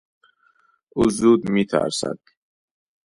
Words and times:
او 0.95 1.01
زود 1.17 1.49
میترسد. 1.49 2.19